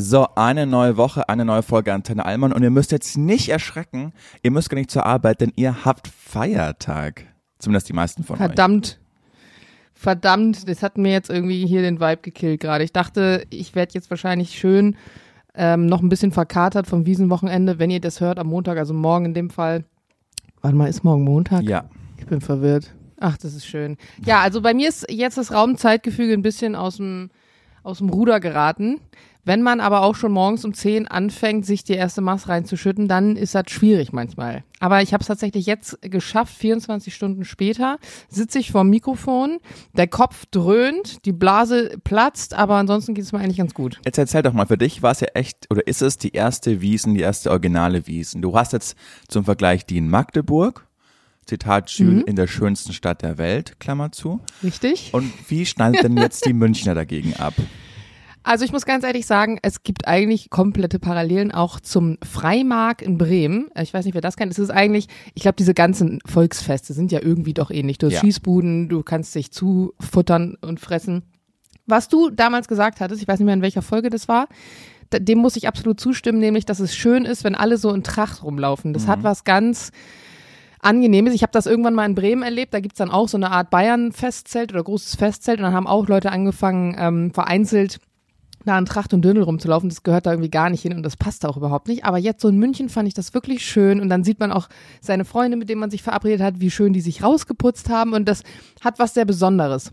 [0.00, 4.12] So, eine neue Woche, eine neue Folge Antenne Allmann und ihr müsst jetzt nicht erschrecken,
[4.42, 7.24] ihr müsst gar nicht zur Arbeit, denn ihr habt Feiertag.
[7.58, 9.00] Zumindest die meisten von Verdammt.
[9.94, 12.84] Verdammt, das hat mir jetzt irgendwie hier den Vibe gekillt gerade.
[12.84, 14.96] Ich dachte, ich werde jetzt wahrscheinlich schön
[15.56, 19.24] ähm, noch ein bisschen verkatert vom Wiesenwochenende, wenn ihr das hört am Montag, also morgen
[19.24, 19.84] in dem Fall.
[20.60, 21.62] Warte mal, ist morgen Montag?
[21.62, 21.68] euch.
[21.68, 21.84] Ja.
[22.18, 22.94] Ich bin verwirrt.
[23.18, 23.96] Ach, das ist schön.
[24.24, 27.30] Ja, also bei mir ist jetzt das Raumzeitgefüge ein bisschen aus dem,
[27.82, 29.00] aus dem Ruder geraten.
[29.48, 33.34] Wenn man aber auch schon morgens um 10 anfängt, sich die erste Maß reinzuschütten, dann
[33.34, 34.62] ist das schwierig manchmal.
[34.78, 37.96] Aber ich habe es tatsächlich jetzt geschafft, 24 Stunden später
[38.28, 39.56] sitze ich vorm Mikrofon,
[39.94, 43.98] der Kopf dröhnt, die Blase platzt, aber ansonsten geht es mir eigentlich ganz gut.
[44.04, 46.82] Jetzt erzähl doch mal, für dich war es ja echt, oder ist es die erste
[46.82, 48.42] Wiesen, die erste originale Wiesen?
[48.42, 50.86] Du hast jetzt zum Vergleich die in Magdeburg,
[51.46, 54.40] Zitat Jules, in der schönsten Stadt der Welt, Klammer zu.
[54.62, 55.08] Richtig?
[55.14, 57.54] Und wie schneidet denn jetzt die Münchner dagegen ab?
[58.48, 63.18] Also ich muss ganz ehrlich sagen, es gibt eigentlich komplette Parallelen auch zum Freimark in
[63.18, 63.68] Bremen.
[63.74, 64.50] Äh, Ich weiß nicht, wer das kennt.
[64.50, 67.98] Es ist eigentlich, ich glaube, diese ganzen Volksfeste sind ja irgendwie doch ähnlich.
[67.98, 68.20] Du hast Ja.
[68.20, 71.24] Schießbuden, du kannst dich zufuttern und fressen.
[71.86, 74.48] Was du damals gesagt hattest, ich weiß nicht mehr, in welcher Folge das war,
[75.12, 78.42] dem muss ich absolut zustimmen, nämlich, dass es schön ist, wenn alle so in Tracht
[78.42, 78.94] rumlaufen.
[78.94, 79.92] Das hat was ganz
[80.80, 81.34] Angenehmes.
[81.34, 82.72] Ich habe das irgendwann mal in Bremen erlebt.
[82.72, 85.58] Da gibt's dann auch so eine Art Bayern-Festzelt oder großes Festzelt.
[85.58, 87.98] Und dann haben auch Leute angefangen, ähm, vereinzelt
[88.64, 89.88] da in Tracht und Dödel rumzulaufen.
[89.88, 92.04] Das gehört da irgendwie gar nicht hin und das passt auch überhaupt nicht.
[92.04, 94.00] Aber jetzt so in München fand ich das wirklich schön.
[94.00, 94.68] Und dann sieht man auch
[95.00, 98.12] seine Freunde, mit denen man sich verabredet hat, wie schön die sich rausgeputzt haben.
[98.12, 98.42] Und das
[98.80, 99.92] hat was sehr Besonderes.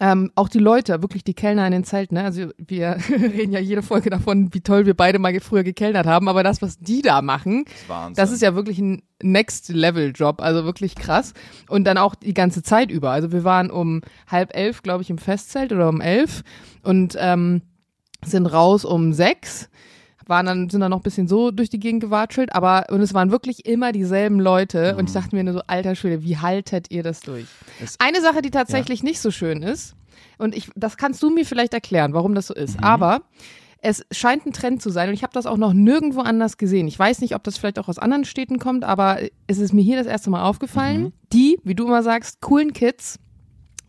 [0.00, 2.14] Ähm, auch die Leute, wirklich die Kellner in den Zelten.
[2.14, 2.24] Ne?
[2.24, 6.28] Also wir reden ja jede Folge davon, wie toll wir beide mal früher gekellnert haben.
[6.28, 8.14] Aber das, was die da machen, Wahnsinn.
[8.14, 11.34] das ist ja wirklich ein Next-Level-Job, also wirklich krass.
[11.68, 13.10] Und dann auch die ganze Zeit über.
[13.10, 16.44] Also wir waren um halb elf, glaube ich, im Festzelt oder um elf
[16.82, 17.62] und ähm,
[18.24, 19.68] sind raus um sechs.
[20.26, 23.14] Waren dann, sind dann noch ein bisschen so durch die Gegend gewatschelt, aber und es
[23.14, 26.90] waren wirklich immer dieselben Leute und ich dachte mir nur so, alter Schwede, wie haltet
[26.90, 27.46] ihr das durch?
[27.82, 29.94] Es- Eine Sache, die tatsächlich nicht so schön ist,
[30.36, 33.22] und ich, das kannst du mir vielleicht erklären, warum das so ist, aber
[33.80, 36.88] es scheint ein Trend zu sein und ich habe das auch noch nirgendwo anders gesehen.
[36.88, 39.82] Ich weiß nicht, ob das vielleicht auch aus anderen Städten kommt, aber es ist mir
[39.82, 41.04] hier das erste Mal aufgefallen.
[41.32, 43.18] Die, wie du immer sagst, coolen Kids,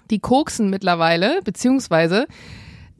[0.10, 2.28] die koksen mittlerweile, beziehungsweise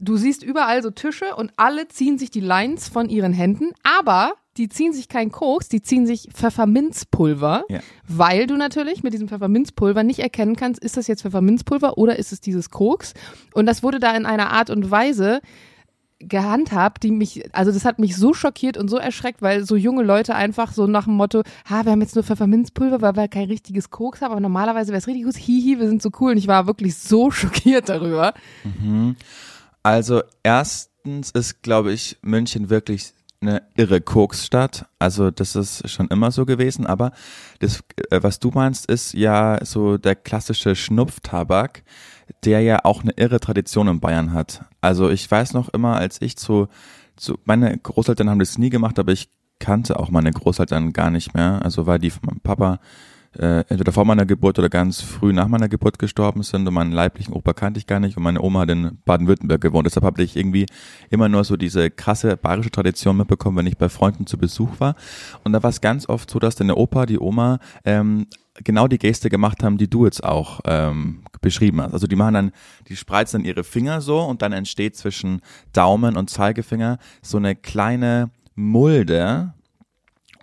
[0.00, 4.32] du siehst überall so Tische und alle ziehen sich die Lines von ihren Händen, aber
[4.56, 7.80] die ziehen sich kein Koks, die ziehen sich Pfefferminzpulver, Ja.
[8.08, 12.32] weil du natürlich mit diesem Pfefferminzpulver nicht erkennen kannst, ist das jetzt Pfefferminzpulver oder ist
[12.32, 13.14] es dieses Koks?
[13.54, 15.40] Und das wurde da in einer Art und Weise
[16.18, 20.02] gehandhabt, die mich, also das hat mich so schockiert und so erschreckt, weil so junge
[20.02, 23.46] Leute einfach so nach dem Motto, ha, wir haben jetzt nur Pfefferminzpulver, weil wir kein
[23.46, 26.36] richtiges Koks haben, aber normalerweise wäre es richtig gut, hihi, wir sind so cool und
[26.36, 28.34] ich war wirklich so schockiert darüber.
[29.82, 34.86] Also erstens ist, glaube ich, München wirklich eine irre Koksstadt.
[34.98, 36.86] Also das ist schon immer so gewesen.
[36.86, 37.12] Aber
[37.60, 41.82] das, äh, was du meinst, ist ja so der klassische Schnupftabak,
[42.44, 44.64] der ja auch eine irre Tradition in Bayern hat.
[44.80, 46.68] Also ich weiß noch immer, als ich zu,
[47.16, 51.34] zu meine Großeltern haben das nie gemacht, aber ich kannte auch meine Großeltern gar nicht
[51.34, 51.62] mehr.
[51.62, 52.78] Also weil die von meinem Papa
[53.38, 56.90] äh, entweder vor meiner Geburt oder ganz früh nach meiner Geburt gestorben sind und meinen
[56.90, 59.86] leiblichen Opa kannte ich gar nicht und meine Oma hat in Baden-Württemberg gewohnt.
[59.86, 60.66] Deshalb habe ich irgendwie
[61.10, 64.96] immer nur so diese krasse bayerische Tradition mitbekommen, wenn ich bei Freunden zu Besuch war.
[65.44, 68.26] Und da war es ganz oft so, dass der Opa, die Oma ähm,
[68.64, 71.92] genau die Geste gemacht haben, die du jetzt auch ähm, beschrieben hast.
[71.92, 72.52] Also die machen dann,
[72.88, 75.40] die spreizen dann ihre Finger so und dann entsteht zwischen
[75.72, 79.54] Daumen und Zeigefinger so eine kleine Mulde,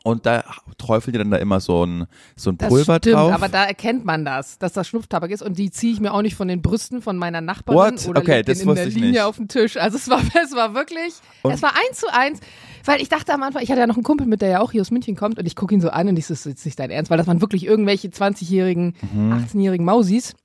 [0.08, 0.46] und da
[0.78, 2.06] träufelt ihr dann da immer so ein,
[2.36, 3.32] so ein Das Pulver stimmt, drauf.
[3.34, 6.22] aber da erkennt man das, dass das Schnupftabak ist und die ziehe ich mir auch
[6.22, 8.08] nicht von den Brüsten von meiner Nachbarin What?
[8.08, 9.22] oder Okay, das in der Linie nicht.
[9.22, 9.78] auf dem Tisch.
[9.78, 12.40] Also es war, es war wirklich, Und- es war eins zu eins,
[12.86, 14.72] weil ich dachte am Anfang, ich hatte ja noch einen Kumpel mit, der ja auch
[14.72, 16.46] hier aus München kommt und ich gucke ihn so an und ich so, das ist
[16.46, 19.34] jetzt nicht dein Ernst, weil das waren wirklich irgendwelche 20-jährigen, Mhm.
[19.34, 20.36] 18-jährigen Mausis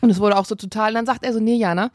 [0.00, 1.90] und es wurde auch so total, und dann sagt er so, nee Jana,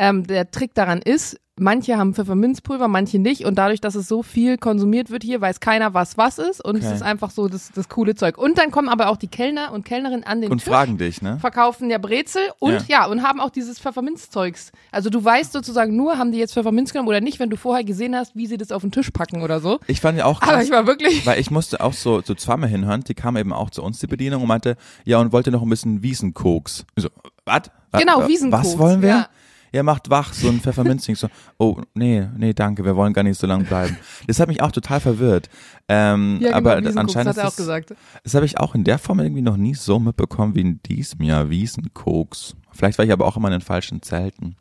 [0.00, 4.22] ähm, der Trick daran ist, manche haben Pfefferminzpulver, manche nicht und dadurch, dass es so
[4.22, 6.94] viel konsumiert wird hier, weiß keiner, was was ist und es Okay.
[6.94, 8.38] ist einfach so das, das coole Zeug.
[8.38, 11.20] Und dann kommen aber auch die Kellner und Kellnerinnen an den und Tisch fragen dich,
[11.20, 11.36] ne?
[11.38, 13.04] verkaufen ja Brezel und ja.
[13.04, 14.72] und haben auch dieses Pfefferminzzeugs.
[14.90, 17.84] Also du weißt sozusagen nur, haben die jetzt Pfefferminz genommen oder nicht, wenn du vorher
[17.84, 19.80] gesehen hast, wie sie das auf den Tisch packen oder so.
[19.86, 21.26] Ich fand ja auch Aber krass, ich war wirklich.
[21.26, 24.06] weil ich musste auch so, so zweimal hinhören, die kam eben auch zu uns, die
[24.06, 26.86] Bedienung, und meinte, ja, und wollte noch ein bisschen Wiesenkoks.
[26.96, 27.10] Ich so,
[27.44, 27.70] was?
[27.92, 29.08] Genau, Wiesenkoks, Was wollen wir?
[29.10, 29.28] ja.
[29.72, 29.82] Ja.
[29.82, 31.14] macht wach, so ein Pfefferminzding.
[31.14, 31.28] So,
[31.58, 33.96] oh, nee, nee, danke, wir wollen gar nicht so lange bleiben.
[34.26, 35.48] Das hat mich auch total verwirrt.
[35.88, 37.94] Ähm, Ja, genau, aber anscheinend hat er auch das, gesagt.
[38.24, 41.22] das habe ich auch in der Form irgendwie noch nie so mitbekommen wie in diesem
[41.22, 42.54] Jahr Wiesenkoks.
[42.72, 44.56] Vielleicht war ich aber auch immer in den falschen Zelten.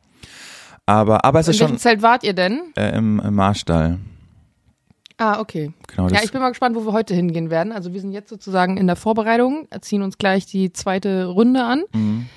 [0.86, 2.62] Aber, aber es In ist welchem schon Zelt wart ihr denn?
[2.76, 4.00] äh, im, im Marstall.
[5.18, 5.74] Ah, okay.
[5.88, 7.74] Genau, Ja, ich bin mal gespannt, wo wir heute hingehen werden.
[7.74, 11.84] Also wir sind jetzt sozusagen in der Vorbereitung, ziehen uns gleich die zweite Runde an.
[11.94, 12.28] Mhm.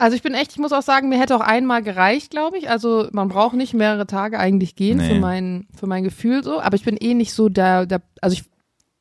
[0.00, 2.70] Also ich bin echt, ich muss auch sagen, mir hätte auch einmal gereicht, glaube ich.
[2.70, 5.08] Also man braucht nicht mehrere Tage eigentlich gehen Nee.
[5.08, 6.60] für mein für mein Gefühl so.
[6.60, 8.44] Aber ich bin eh nicht so der, der also ich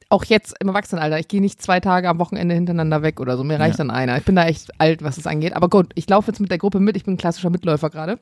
[0.09, 3.43] auch jetzt im Erwachsenenalter, ich gehe nicht zwei Tage am Wochenende hintereinander weg oder so.
[3.43, 3.85] Mir reicht Ja.
[3.85, 4.17] dann einer.
[4.17, 5.55] Ich bin da echt alt, was es angeht.
[5.55, 6.97] Aber gut, ich laufe jetzt mit der Gruppe mit.
[6.97, 8.19] Ich bin ein klassischer Mitläufer gerade.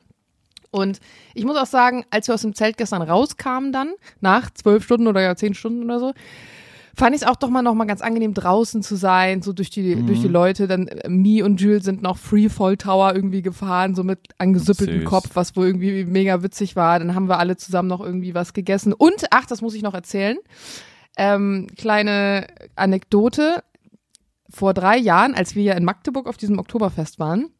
[0.70, 1.00] Und
[1.34, 5.06] ich muss auch sagen, als wir aus dem Zelt gestern rauskamen dann, nach zwölf Stunden
[5.06, 6.12] oder ja zehn Stunden oder so,
[6.98, 9.70] fand ich es auch doch mal noch mal ganz angenehm draußen zu sein, so durch
[9.70, 10.66] die durch die Leute.
[10.66, 15.08] Dann äh, Mi und Jules sind noch Freefall Tower irgendwie gefahren, so mit angesuppeltem Süß.
[15.08, 16.98] Kopf, was wohl irgendwie mega witzig war.
[16.98, 18.92] Dann haben wir alle zusammen noch irgendwie was gegessen.
[18.92, 20.36] Und ach, das muss ich noch erzählen.
[21.16, 23.62] Ähm, kleine Anekdote.
[24.50, 27.50] Vor drei Jahren, als wir ja in Magdeburg auf diesem Oktoberfest waren,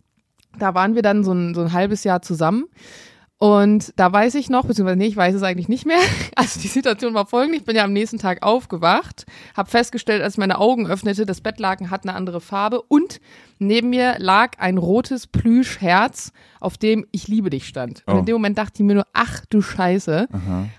[0.58, 2.64] da waren wir dann so ein, so ein halbes Jahr zusammen.
[3.40, 5.98] Und da weiß ich noch, beziehungsweise nee, ich weiß es eigentlich nicht mehr.
[6.34, 9.26] Also die Situation war folgende, ich bin ja am nächsten Tag aufgewacht,
[9.56, 13.20] habe festgestellt, als ich meine Augen öffnete, das Bettlaken hat eine andere Farbe und
[13.58, 16.30] neben mir lag ein rotes Plüschherz,
[16.60, 18.04] auf dem ich liebe dich stand.
[18.06, 18.18] Und Oh.
[18.20, 20.28] in dem Moment dachte ich mir nur, ach du Scheiße,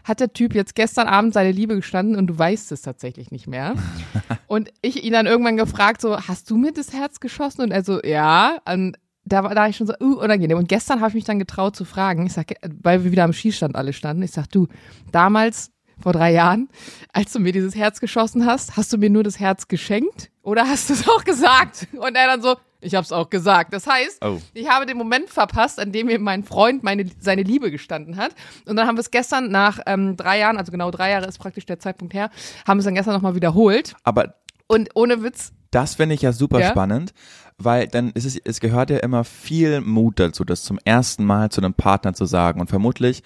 [0.05, 3.47] hat der Typ jetzt gestern Abend seine Liebe gestanden und du weißt es tatsächlich nicht
[3.47, 3.73] mehr.
[4.47, 7.63] und ich ihn dann irgendwann gefragt, so, hast du mir das Herz geschossen?
[7.63, 8.59] Und er so, ja.
[8.65, 8.95] Und
[9.31, 10.57] da war da ich schon so uh, unangenehm.
[10.57, 12.25] Und gestern habe ich mich dann getraut zu fragen.
[12.25, 14.23] Ich sag, äh, weil wir wieder am Schießstand alle standen.
[14.23, 14.67] Ich sag, du,
[15.11, 15.71] damals
[16.01, 16.69] vor drei Jahren,
[17.11, 20.67] als du mir dieses Herz geschossen hast, hast du mir nur das Herz geschenkt oder
[20.67, 21.87] hast du es auch gesagt?
[21.93, 23.73] Und er dann so, ich habe es auch gesagt.
[23.73, 24.39] Das heißt, Oh.
[24.53, 28.33] ich habe den Moment verpasst, an dem mir mein Freund meine, seine Liebe gestanden hat.
[28.65, 31.37] Und dann haben wir es gestern nach ähm, drei Jahren, also genau drei Jahre ist
[31.39, 32.29] praktisch der Zeitpunkt her,
[32.65, 33.95] haben wir es dann gestern nochmal wiederholt.
[34.05, 34.35] aber
[34.67, 36.69] Und ohne Witz, das finde ich ja super Ja.
[36.69, 37.13] spannend,
[37.57, 41.49] weil dann ist es, es gehört ja immer viel Mut dazu, das zum ersten Mal
[41.49, 42.61] zu einem Partner zu sagen.
[42.61, 43.23] Und vermutlich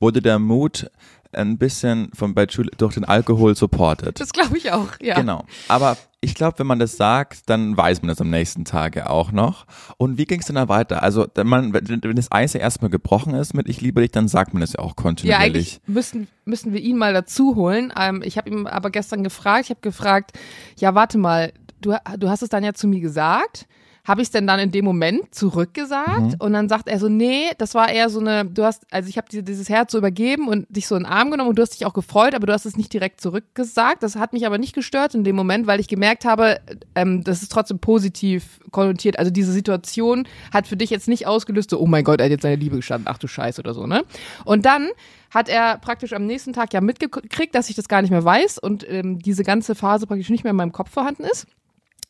[0.00, 0.90] wurde der Mut
[1.32, 4.18] ein bisschen von bei Julie durch den Alkohol supported.
[4.20, 4.88] das glaube ich auch.
[5.02, 5.16] Ja.
[5.16, 5.44] Genau.
[5.68, 9.10] Aber ich glaube, wenn man das sagt, dann weiß man das am nächsten Tag ja
[9.10, 9.66] auch noch.
[9.98, 11.02] Und wie ging es denn da weiter?
[11.02, 14.28] Also, wenn, man, wenn das Eis ja erstmal gebrochen ist mit Ich liebe dich, dann
[14.28, 15.44] sagt man das ja auch Ja, kontinuierlich.
[15.44, 17.92] eigentlich müssen, müssen wir ihn mal dazu holen.
[17.98, 20.32] Ähm, ich habe ihm aber gestern gefragt, ich habe gefragt,
[20.78, 21.52] ja, warte mal,
[21.86, 23.66] du, du hast es dann ja zu mir gesagt.
[24.06, 26.20] Habe ich es denn dann in dem Moment zurückgesagt?
[26.20, 26.34] Mhm.
[26.38, 29.16] Und dann sagt er so, nee, das war eher so eine, du hast, also ich
[29.16, 31.62] habe dir dieses Herz so übergeben und dich so in den Arm genommen und du
[31.62, 34.04] hast dich auch gefreut, aber du hast es nicht direkt zurückgesagt.
[34.04, 36.60] Das hat mich aber nicht gestört in dem Moment, weil ich gemerkt habe,
[36.94, 39.18] ähm, das ist trotzdem positiv konnotiert.
[39.18, 42.30] Also diese Situation hat für dich jetzt nicht ausgelöst, so, oh mein Gott, er hat
[42.30, 44.04] jetzt seine Liebe gestanden, ach du Scheiß oder so, ne?
[44.44, 44.88] Und dann
[45.30, 48.58] hat er praktisch am nächsten Tag ja mitgekriegt, dass ich das gar nicht mehr weiß
[48.58, 51.48] und ähm, diese ganze Phase praktisch nicht mehr in meinem Kopf vorhanden ist.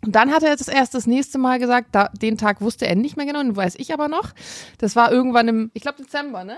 [0.04, 2.94] Und dann hat er jetzt erst das nächste Mal gesagt, da, den Tag wusste er
[2.94, 4.30] nicht mehr genau, den weiß ich aber noch.
[4.78, 6.56] Das war irgendwann im, ich glaube Dezember, ne?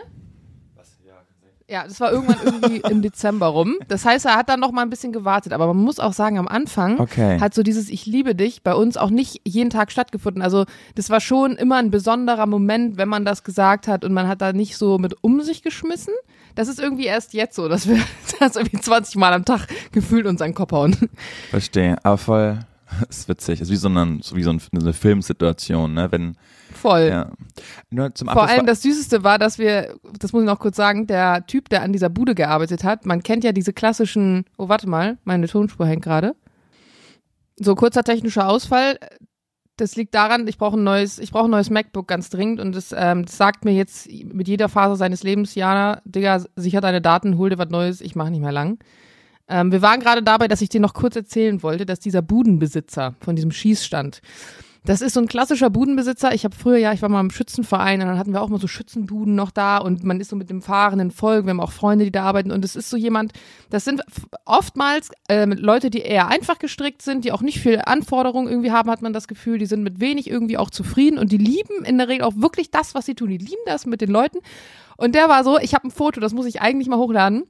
[1.71, 3.75] Ja, das war irgendwann irgendwie im Dezember rum.
[3.89, 5.53] Das heißt, er hat dann noch mal ein bisschen gewartet.
[5.53, 7.39] Aber man muss auch sagen, am Anfang Okay.
[7.41, 10.41] hat so dieses Ich liebe dich bei uns auch nicht jeden Tag stattgefunden.
[10.41, 10.65] Also
[10.95, 14.41] das war schon immer ein besonderer Moment, wenn man das gesagt hat und man hat
[14.41, 16.15] da nicht so mit um sich geschmissen.
[16.55, 17.99] Das ist irgendwie erst jetzt so, dass wir
[18.41, 20.97] das irgendwie 20 Mal am Tag gefühlt uns an den Kopf hauen.
[21.51, 21.99] Verstehe.
[22.03, 22.61] Aber voll,
[23.09, 23.61] ist witzig.
[23.61, 26.11] Ist wie so eine, so wie so eine Filmsituation, ne?
[26.11, 26.37] Wenn,
[26.73, 27.09] Voll.
[27.11, 27.31] ja.
[27.91, 31.07] Nur zum Vor allem das Süßeste war, dass wir, das muss ich noch kurz sagen,
[31.07, 34.89] der Typ, der an dieser Bude gearbeitet hat, man kennt ja diese klassischen, oh warte
[34.89, 36.35] mal, meine Tonspur hängt gerade.
[37.57, 38.99] So kurzer technischer Ausfall.
[39.77, 42.75] Das liegt daran, ich brauche ein neues, ich brauche ein neues MacBook ganz dringend und
[42.75, 47.01] das, ähm, das sagt mir jetzt mit jeder Phase seines Lebens, Jana, Digga, sicher deine
[47.01, 48.79] Daten, hol dir was Neues, ich mache nicht mehr lang.
[49.49, 53.15] Ähm, wir waren gerade dabei, dass ich dir noch kurz erzählen wollte, dass dieser Budenbesitzer
[53.21, 54.21] von diesem Schießstand,
[54.85, 56.33] das ist so ein klassischer Budenbesitzer.
[56.35, 58.61] Ich habe früher ja, ich war mal im Schützenverein und dann hatten wir auch mal
[58.61, 61.45] so Schützenbuden noch da und man ist so mit dem fahrenden Volk.
[61.45, 63.33] Wir haben auch Freunde, die da arbeiten und es ist so jemand,
[63.71, 64.03] das sind
[64.47, 68.91] oftmals ähm, Leute, die eher einfach gestrickt sind, die auch nicht viel Anforderungen irgendwie haben,
[68.91, 69.59] hat man das Gefühl.
[69.59, 72.71] Die sind mit wenig irgendwie auch zufrieden und die lieben in der Regel auch wirklich
[72.71, 73.29] das, was sie tun.
[73.29, 74.39] Die lieben das mit den Leuten.
[74.97, 77.45] Und der war so, ich habe ein Foto, das muss ich eigentlich mal hochladen.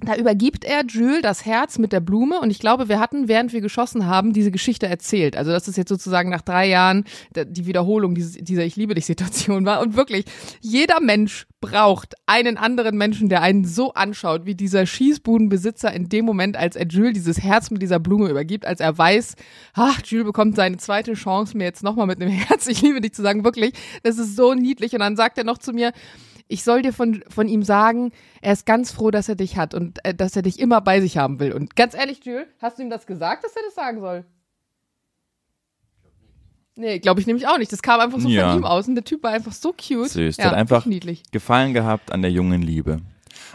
[0.00, 3.52] Da übergibt er Jules das Herz mit der Blume und ich glaube, wir hatten, während
[3.52, 5.36] wir geschossen haben, diese Geschichte erzählt.
[5.36, 7.02] Also das ist jetzt sozusagen nach drei Jahren
[7.34, 9.80] die Wiederholung dieser Ich liebe dich Situation war.
[9.80, 10.24] Und wirklich,
[10.60, 16.24] jeder Mensch braucht einen anderen Menschen, der einen so anschaut, wie dieser Schießbudenbesitzer in dem
[16.24, 19.34] Moment, als er Jules dieses Herz mit dieser Blume übergibt, als er weiß,
[19.74, 23.14] ach, Jules bekommt seine zweite Chance, mir jetzt nochmal mit einem Herz, ich liebe dich
[23.14, 23.72] zu sagen, wirklich,
[24.04, 24.92] das ist so niedlich.
[24.92, 25.92] Und dann sagt er noch zu mir,
[26.48, 29.74] ich soll dir von, von ihm sagen, er ist ganz froh, dass er dich hat
[29.74, 31.52] und äh, dass er dich immer bei sich haben will.
[31.52, 34.24] Und ganz ehrlich, Jules, hast du ihm das gesagt, dass er das sagen soll?
[36.76, 37.72] Nee, glaube ich nämlich auch nicht.
[37.72, 38.50] Das kam einfach so Ja.
[38.50, 40.08] von ihm aus und der Typ war einfach so cute.
[40.10, 40.36] Süß.
[40.36, 41.22] Ja, hat einfach niedlich.
[41.32, 43.00] Gefallen gehabt an der jungen Liebe.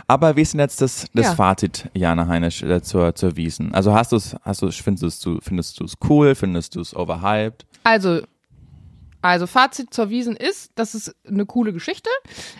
[0.07, 1.35] Aber wie ist denn jetzt das, das Ja.
[1.35, 3.73] Fazit, Jana Heinisch, äh, zur, zur Wiesen?
[3.73, 6.95] Also hast du es, hast du, findest du findest du es cool, findest du es
[6.95, 7.65] overhyped?
[7.83, 8.21] Also,
[9.23, 12.09] also Fazit zur Wiesen ist, das ist eine coole Geschichte.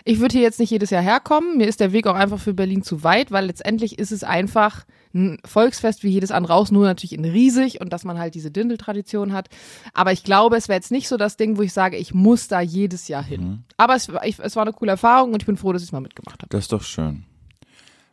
[0.04, 1.56] Ich würde hier jetzt nicht jedes Jahr herkommen.
[1.58, 4.84] Mir ist der Weg auch einfach für Berlin zu weit, weil letztendlich ist es einfach
[5.14, 8.50] ein Volksfest wie jedes andere raus, nur natürlich in riesig und dass man halt diese
[8.50, 9.48] Dindeltradition hat.
[9.92, 12.48] Aber ich glaube, es wäre jetzt nicht so das Ding, wo ich sage, ich muss
[12.48, 13.40] da jedes Jahr hin.
[13.42, 13.64] Mhm.
[13.76, 15.88] Aber es, war- ich, es war eine coole Erfahrung und ich bin froh, dass ich
[15.88, 16.48] es mal mitgemacht habe.
[16.48, 17.24] Das ist doch schön.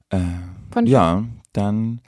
[0.10, 0.20] Äh,
[0.86, 2.02] ja, dann,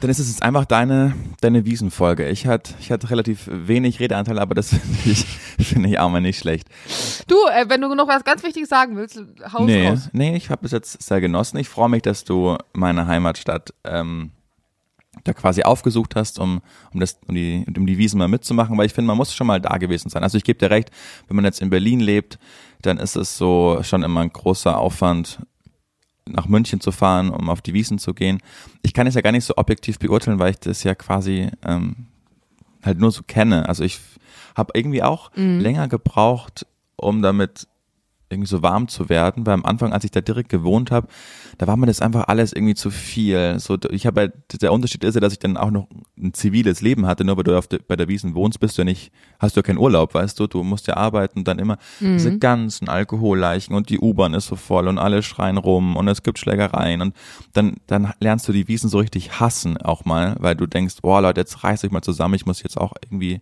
[0.00, 2.28] dann ist es jetzt einfach deine, deine Wiesenfolge.
[2.28, 5.24] Ich hatte, ich hatte relativ wenig Redeanteil, aber das finde ich,
[5.66, 6.68] finde ich auch mal nicht schlecht.
[7.26, 9.22] Du, äh, wenn du noch was ganz Wichtiges sagen willst,
[9.52, 10.10] haus nee, raus.
[10.12, 11.56] nee, ich habe es jetzt sehr genossen.
[11.58, 14.32] Ich freue mich, dass du meine Heimatstadt ähm,
[15.24, 16.60] da quasi aufgesucht hast, um,
[16.92, 19.46] um, das, um, die, um die Wiesen mal mitzumachen, weil ich finde, man muss schon
[19.46, 20.22] mal da gewesen sein.
[20.22, 20.90] Also ich gebe dir recht,
[21.28, 22.38] wenn man jetzt in Berlin lebt,
[22.82, 25.40] dann ist es so schon immer ein großer Aufwand,
[26.28, 28.40] nach München zu fahren, um auf die Wiesen zu gehen.
[28.82, 32.06] Ich kann es ja gar nicht so objektiv beurteilen, weil ich das ja quasi ähm,
[32.82, 33.68] halt nur so kenne.
[33.68, 34.00] Also ich
[34.56, 36.66] habe irgendwie auch länger gebraucht,
[36.96, 37.68] um damit
[38.28, 41.06] irgendwie so warm zu werden, weil am Anfang, als ich da direkt gewohnt habe,
[41.58, 43.58] da war mir das einfach alles irgendwie zu viel.
[43.60, 45.86] So, ich habe halt, der Unterschied ist ja, dass ich dann auch noch
[46.18, 48.82] ein ziviles Leben hatte, nur weil du auf de, bei der Wiesen wohnst, bist du
[48.82, 51.58] ja nicht, hast du ja keinen Urlaub, weißt du, du musst ja arbeiten und dann
[51.58, 56.08] immer diese ganzen Alkoholleichen und die U-Bahn ist so voll und alle schreien rum und
[56.08, 57.14] es gibt Schlägereien und
[57.52, 61.18] dann, dann lernst du die Wiesen so richtig hassen auch mal, weil du denkst, oh
[61.20, 63.40] Leute, jetzt reiß euch mal zusammen, ich muss jetzt auch irgendwie,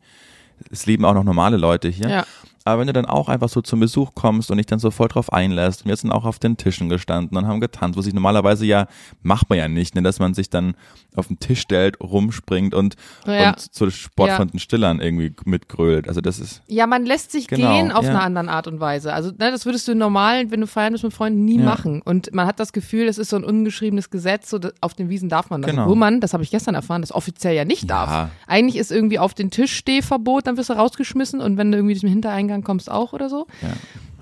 [0.71, 2.09] es leben auch noch normale Leute hier.
[2.09, 2.27] Ja.
[2.67, 5.09] Aber wenn du dann auch einfach so zum Besuch kommst und dich dann so voll
[5.09, 8.15] drauf einlässt, und wir sind auch auf den Tischen gestanden und haben getanzt, was ich
[8.15, 8.87] normalerweise ja,
[9.23, 10.75] macht man ja nicht, ne, dass man sich dann
[11.15, 13.51] auf den Tisch stellt, rumspringt und, Ja.
[13.51, 14.37] und zu Sport Ja.
[14.37, 16.09] von den Stillern irgendwie mitgrölt.
[16.09, 18.11] Also das ist, Ja, man lässt sich Genau, gehen auf ja.
[18.11, 19.13] eine andere Art und Weise.
[19.13, 21.65] Also, ne, das würdest du normal, wenn du feiern bist mit Freunden, nie Ja.
[21.67, 22.01] machen.
[22.03, 25.29] Und man hat das Gefühl, es ist so ein ungeschriebenes Gesetz, so auf den Wiesen
[25.29, 25.71] darf man das.
[25.71, 25.87] Genau.
[25.89, 28.31] Wo man, das habe ich gestern erfahren, das offiziell ja nicht darf.
[28.47, 31.97] Eigentlich ist irgendwie auf den Tisch Stehverbot, dann wirst du rausgeschmissen und wenn du irgendwie
[31.97, 33.47] zum Hintereingang kommst, auch oder so.
[33.63, 33.69] Ja.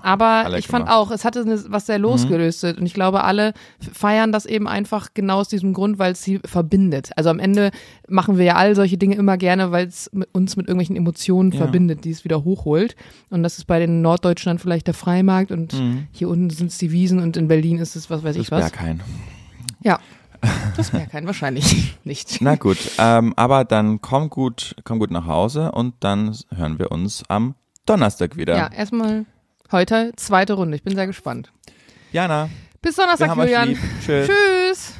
[0.05, 0.97] Aber Alle ich fand gemacht.
[0.99, 3.53] auch, es hatte eine, was sehr losgelöstes und ich glaube, alle
[3.93, 7.11] feiern das eben einfach genau aus diesem Grund, weil es sie verbindet.
[7.15, 7.71] Also am Ende
[8.09, 11.59] machen wir ja all solche Dinge immer gerne, weil es uns mit irgendwelchen Emotionen Ja.
[11.59, 12.97] verbindet, die es wieder hochholt.
[13.29, 16.07] Und das ist bei den Norddeutschen dann vielleicht der Freimarkt und Mhm.
[16.11, 18.51] hier unten sind es die Wiesen und in Berlin ist es was weiß das ich
[18.51, 18.71] was.
[18.71, 18.99] Berghain.
[19.81, 19.99] Ja.
[20.75, 22.39] Das wäre kein wahrscheinlich nicht.
[22.41, 26.91] Na gut, ähm, aber dann komm gut, komm gut nach Hause und dann hören wir
[26.91, 28.55] uns am Donnerstag wieder.
[28.55, 29.25] Ja, erstmal
[29.71, 30.75] heute zweite Runde.
[30.75, 31.51] Ich bin sehr gespannt.
[32.11, 32.49] Jana,
[32.81, 33.77] Bis Donnerstag, Julian.
[34.03, 34.27] Tschüss.
[34.27, 34.93] Tschüss.